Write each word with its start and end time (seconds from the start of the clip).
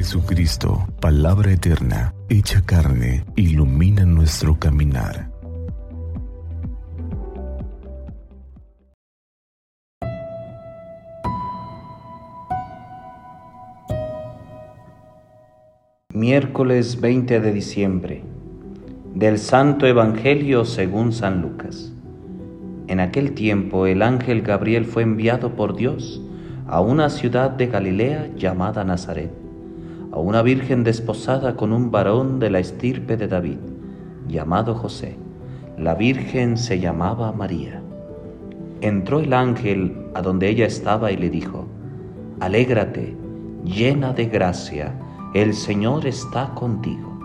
Jesucristo, 0.00 0.88
palabra 0.98 1.52
eterna, 1.52 2.14
hecha 2.30 2.62
carne, 2.62 3.22
ilumina 3.36 4.06
nuestro 4.06 4.58
caminar. 4.58 5.30
Miércoles 16.14 16.98
20 16.98 17.40
de 17.40 17.52
diciembre 17.52 18.24
del 19.14 19.38
Santo 19.38 19.86
Evangelio 19.86 20.64
según 20.64 21.12
San 21.12 21.42
Lucas. 21.42 21.92
En 22.86 23.00
aquel 23.00 23.32
tiempo 23.32 23.84
el 23.84 24.00
ángel 24.00 24.40
Gabriel 24.40 24.86
fue 24.86 25.02
enviado 25.02 25.56
por 25.56 25.76
Dios 25.76 26.22
a 26.66 26.80
una 26.80 27.10
ciudad 27.10 27.50
de 27.50 27.66
Galilea 27.66 28.30
llamada 28.34 28.82
Nazaret, 28.82 29.39
a 30.12 30.18
una 30.18 30.42
virgen 30.42 30.84
desposada 30.84 31.56
con 31.56 31.72
un 31.72 31.90
varón 31.90 32.40
de 32.40 32.50
la 32.50 32.58
estirpe 32.58 33.16
de 33.16 33.28
David, 33.28 33.58
llamado 34.28 34.74
José. 34.74 35.16
La 35.78 35.94
virgen 35.94 36.56
se 36.56 36.80
llamaba 36.80 37.32
María. 37.32 37.80
Entró 38.80 39.20
el 39.20 39.32
ángel 39.32 39.96
a 40.14 40.22
donde 40.22 40.48
ella 40.48 40.66
estaba 40.66 41.12
y 41.12 41.16
le 41.16 41.30
dijo, 41.30 41.66
Alégrate, 42.40 43.16
llena 43.64 44.12
de 44.12 44.26
gracia, 44.26 44.94
el 45.34 45.54
Señor 45.54 46.06
está 46.06 46.54
contigo. 46.54 47.18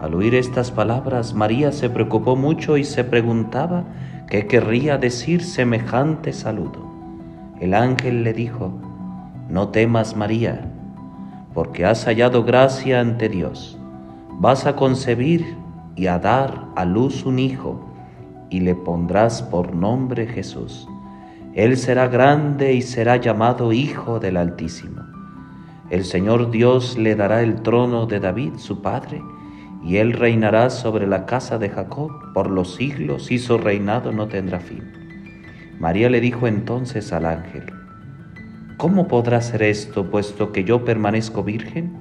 Al 0.00 0.14
oír 0.14 0.34
estas 0.34 0.70
palabras, 0.70 1.34
María 1.34 1.72
se 1.72 1.90
preocupó 1.90 2.34
mucho 2.34 2.76
y 2.76 2.84
se 2.84 3.04
preguntaba 3.04 3.84
qué 4.28 4.46
querría 4.46 4.96
decir 4.96 5.44
semejante 5.44 6.32
saludo. 6.32 6.88
El 7.60 7.74
ángel 7.74 8.24
le 8.24 8.32
dijo, 8.32 8.72
no 9.50 9.68
temas 9.68 10.16
María, 10.16 10.69
porque 11.54 11.84
has 11.84 12.04
hallado 12.04 12.44
gracia 12.44 13.00
ante 13.00 13.28
Dios. 13.28 13.78
Vas 14.38 14.66
a 14.66 14.76
concebir 14.76 15.56
y 15.96 16.06
a 16.06 16.18
dar 16.18 16.66
a 16.76 16.84
luz 16.84 17.26
un 17.26 17.38
hijo, 17.38 17.86
y 18.48 18.60
le 18.60 18.74
pondrás 18.74 19.42
por 19.42 19.74
nombre 19.74 20.26
Jesús. 20.26 20.88
Él 21.54 21.76
será 21.76 22.08
grande 22.08 22.72
y 22.74 22.82
será 22.82 23.16
llamado 23.16 23.72
Hijo 23.72 24.20
del 24.20 24.36
Altísimo. 24.36 25.02
El 25.90 26.04
Señor 26.04 26.50
Dios 26.50 26.96
le 26.96 27.16
dará 27.16 27.42
el 27.42 27.62
trono 27.62 28.06
de 28.06 28.20
David, 28.20 28.54
su 28.56 28.82
padre, 28.82 29.20
y 29.82 29.96
él 29.96 30.12
reinará 30.12 30.70
sobre 30.70 31.06
la 31.06 31.26
casa 31.26 31.58
de 31.58 31.68
Jacob 31.68 32.10
por 32.32 32.50
los 32.50 32.74
siglos 32.74 33.30
y 33.30 33.38
su 33.38 33.58
reinado 33.58 34.12
no 34.12 34.28
tendrá 34.28 34.60
fin. 34.60 34.92
María 35.80 36.10
le 36.10 36.20
dijo 36.20 36.46
entonces 36.46 37.12
al 37.12 37.24
ángel, 37.24 37.64
¿Cómo 38.80 39.08
podrá 39.08 39.42
ser 39.42 39.62
esto 39.62 40.10
puesto 40.10 40.52
que 40.52 40.64
yo 40.64 40.86
permanezco 40.86 41.44
virgen? 41.44 41.98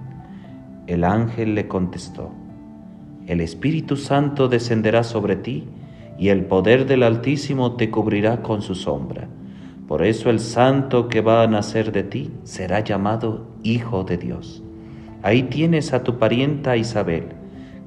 El 0.88 1.04
ángel 1.04 1.54
le 1.54 1.68
contestó, 1.68 2.32
El 3.28 3.42
Espíritu 3.42 3.98
Santo 3.98 4.48
descenderá 4.48 5.04
sobre 5.04 5.36
ti 5.36 5.68
y 6.18 6.30
el 6.30 6.46
poder 6.46 6.86
del 6.86 7.04
Altísimo 7.04 7.76
te 7.76 7.92
cubrirá 7.92 8.42
con 8.44 8.62
su 8.62 8.76
sombra. 8.76 9.28
Por 9.90 10.06
eso 10.06 10.30
el 10.30 10.40
santo 10.40 11.10
que 11.10 11.20
va 11.20 11.44
a 11.44 11.48
nacer 11.48 11.92
de 11.92 12.04
ti 12.04 12.32
será 12.46 12.80
llamado 12.80 13.46
Hijo 13.62 14.06
de 14.06 14.16
Dios. 14.16 14.64
Ahí 15.22 15.44
tienes 15.44 15.92
a 15.92 16.04
tu 16.04 16.18
parienta 16.18 16.78
Isabel, 16.78 17.26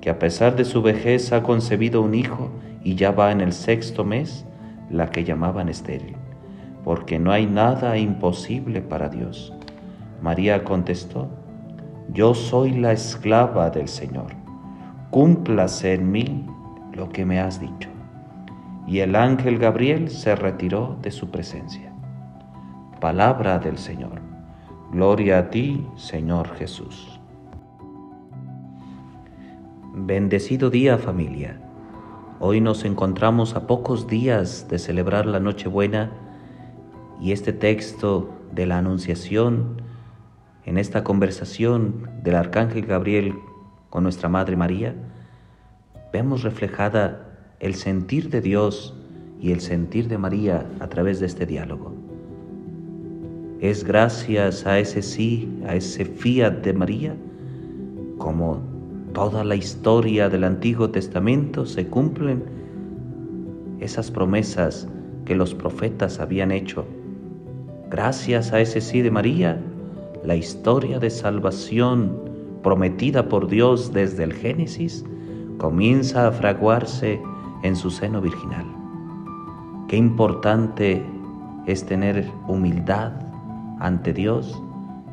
que 0.02 0.10
a 0.10 0.18
pesar 0.18 0.54
de 0.54 0.66
su 0.66 0.82
vejez 0.82 1.32
ha 1.32 1.42
concebido 1.42 2.02
un 2.02 2.14
hijo 2.14 2.50
y 2.84 2.96
ya 2.96 3.10
va 3.10 3.32
en 3.32 3.40
el 3.40 3.54
sexto 3.54 4.04
mes 4.04 4.44
la 4.90 5.10
que 5.10 5.24
llamaban 5.24 5.70
estéril, 5.70 6.14
porque 6.84 7.19
no 7.19 7.33
hay 7.33 7.47
nada 7.47 7.97
imposible 7.97 8.80
para 8.80 9.08
Dios. 9.08 9.52
María 10.20 10.64
contestó, 10.64 11.28
yo 12.12 12.34
soy 12.34 12.72
la 12.72 12.92
esclava 12.92 13.70
del 13.70 13.88
Señor, 13.88 14.33
cúmplase 15.10 15.94
en 15.94 16.10
mí 16.10 16.47
lo 16.92 17.08
que 17.08 17.25
me 17.25 17.41
has 17.41 17.60
dicho. 17.60 17.88
Y 18.87 18.98
el 18.98 19.15
ángel 19.15 19.59
Gabriel 19.59 20.10
se 20.10 20.34
retiró 20.34 20.97
de 21.03 21.10
su 21.10 21.31
presencia. 21.31 21.93
Palabra 23.00 23.59
del 23.59 23.78
Señor. 23.78 24.20
Gloria 24.93 25.38
a 25.38 25.50
ti, 25.50 25.87
Señor 25.97 26.54
Jesús. 26.56 27.20
Bendecido 29.94 30.69
día 30.69 30.99
familia. 30.99 31.60
Hoy 32.41 32.60
nos 32.60 32.84
encontramos 32.84 33.54
a 33.54 33.66
pocos 33.66 34.06
días 34.06 34.66
de 34.69 34.78
celebrar 34.78 35.26
la 35.26 35.38
Nochebuena 35.38 36.10
y 37.22 37.31
este 37.31 37.53
texto 37.53 38.31
de 38.53 38.66
la 38.66 38.78
Anunciación, 38.78 39.81
en 40.65 40.77
esta 40.77 41.05
conversación 41.05 42.09
del 42.25 42.34
Arcángel 42.34 42.84
Gabriel 42.84 43.34
con 43.91 44.03
nuestra 44.03 44.28
Madre 44.28 44.56
María, 44.56 44.97
vemos 46.12 46.43
reflejada 46.43 47.28
el 47.61 47.77
sentir 47.77 48.28
de 48.28 48.41
Dios 48.41 48.97
y 49.41 49.53
el 49.53 49.61
sentir 49.61 50.09
de 50.09 50.19
María 50.19 50.66
a 50.81 50.88
través 50.88 51.21
de 51.21 51.27
este 51.27 51.47
diálogo. 51.47 51.94
Es 53.61 53.84
gracias 53.84 54.66
a 54.66 54.81
ese 54.81 55.00
sí, 55.00 55.49
a 55.69 55.77
ese 55.77 56.05
fiat 56.05 56.55
de 56.65 56.72
María, 56.72 57.15
como 58.19 58.61
toda 59.15 59.44
la 59.44 59.55
historia 59.55 60.28
del 60.28 60.43
Antiguo 60.43 60.91
Testamento 60.91 61.66
se 61.66 61.87
cumplen 61.87 62.43
esas 63.78 64.11
promesas 64.11 64.88
que 65.25 65.37
los 65.37 65.55
profetas 65.55 66.19
habían 66.19 66.50
hecho. 66.50 66.84
Gracias 67.92 68.54
a 68.54 68.60
ese 68.60 68.80
sí 68.80 69.03
de 69.03 69.10
María, 69.10 69.60
la 70.25 70.34
historia 70.34 70.98
de 70.98 71.10
salvación 71.10 72.19
prometida 72.62 73.28
por 73.28 73.48
Dios 73.48 73.92
desde 73.92 74.25
el 74.25 74.32
Génesis 74.32 75.04
comienza 75.58 76.26
a 76.26 76.32
fraguarse 76.32 77.20
en 77.62 77.76
su 77.76 77.91
seno 77.91 78.22
virginal. 78.22 78.64
Qué 79.88 79.98
importante 79.98 81.04
es 81.66 81.84
tener 81.84 82.26
humildad 82.48 83.12
ante 83.78 84.14
Dios 84.14 84.58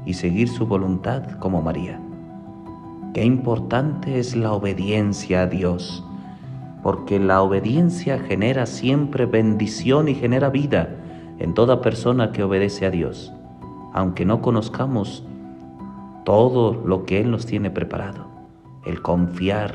y 0.06 0.14
seguir 0.14 0.48
su 0.48 0.66
voluntad 0.66 1.32
como 1.40 1.62
María. 1.62 2.00
Qué 3.14 3.26
importante 3.26 4.20
es 4.20 4.38
la 4.38 4.54
obediencia 4.54 5.42
a 5.42 5.48
Dios, 5.48 6.02
porque 6.82 7.20
la 7.20 7.42
obediencia 7.42 8.20
genera 8.20 8.66
siempre 8.66 9.26
bendición 9.26 10.08
y 10.08 10.16
genera 10.16 10.50
vida 10.50 10.96
en 11.40 11.54
toda 11.54 11.82
persona 11.82 12.32
que 12.32 12.44
obedece 12.44 12.86
a 12.86 12.92
Dios, 12.92 13.34
aunque 13.94 14.26
no 14.26 14.42
conozcamos 14.42 15.26
todo 16.26 16.74
lo 16.86 17.06
que 17.06 17.22
Él 17.22 17.32
nos 17.32 17.46
tiene 17.46 17.72
preparado, 17.72 18.28
el 18.86 19.02
confiar 19.02 19.74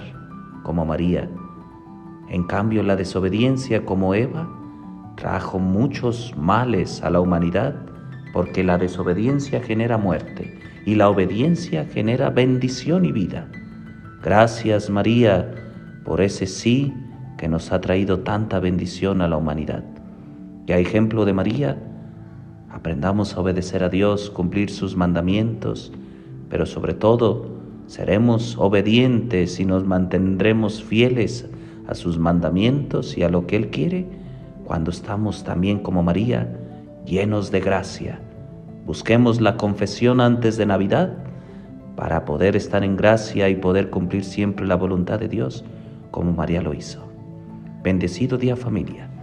como 0.63 0.85
María. 0.85 1.29
En 2.29 2.45
cambio, 2.45 2.83
la 2.83 2.97
desobediencia 2.97 3.85
como 3.85 4.15
Eva 4.15 4.49
trajo 5.17 5.59
muchos 5.59 6.35
males 6.37 7.03
a 7.03 7.11
la 7.11 7.21
humanidad, 7.21 7.75
porque 8.33 8.65
la 8.65 8.79
desobediencia 8.79 9.61
genera 9.61 9.97
muerte 9.97 10.59
y 10.85 10.97
la 10.97 11.09
obediencia 11.09 11.87
genera 11.87 12.31
bendición 12.31 13.05
y 13.05 13.13
vida. 13.13 13.49
Gracias 14.23 14.91
María 14.91 15.55
por 16.05 16.21
ese 16.21 16.47
sí 16.47 16.93
que 17.39 17.49
nos 17.49 17.73
ha 17.73 17.81
traído 17.81 18.21
tanta 18.21 18.59
bendición 18.59 19.23
a 19.23 19.29
la 19.29 19.37
humanidad. 19.37 19.85
Y 20.67 20.73
a 20.73 20.79
ejemplo 20.79 21.25
de 21.25 21.33
María, 21.33 21.77
aprendamos 22.71 23.35
a 23.35 23.41
obedecer 23.41 23.83
a 23.85 23.89
Dios, 23.89 24.31
cumplir 24.31 24.71
sus 24.71 24.97
mandamientos, 24.97 25.93
pero 26.49 26.67
sobre 26.67 26.95
todo 26.95 27.47
seremos 27.87 28.57
obedientes 28.59 29.61
y 29.61 29.65
nos 29.65 29.85
mantendremos 29.85 30.83
fieles 30.83 31.49
a 31.87 31.95
sus 31.95 32.19
mandamientos 32.19 33.17
y 33.19 33.23
a 33.23 33.29
lo 33.29 33.47
que 33.47 33.57
Él 33.57 33.71
quiere 33.71 34.07
cuando 34.65 34.91
estamos 34.91 35.45
también 35.45 35.81
como 35.81 36.03
María, 36.03 36.59
llenos 37.05 37.51
de 37.51 37.61
gracia 37.61 38.21
Busquemos 38.87 39.41
la 39.41 39.57
confesión 39.57 40.21
antes 40.21 40.59
de 40.59 40.67
Navidad 40.67 41.15
para 41.97 42.27
poder 42.27 42.55
estar 42.55 42.85
en 42.85 42.97
gracia 42.97 43.49
y 43.49 43.57
poder 43.57 43.89
cumplir 43.89 44.25
siempre 44.25 44.67
la 44.67 44.75
voluntad 44.75 45.19
de 45.19 45.29
Dios 45.29 45.65
como 46.11 46.33
María 46.33 46.61
lo 46.61 46.75
hizo. 46.75 47.03
Bendecido 47.83 48.37
día 48.37 48.57
familia. 48.57 49.14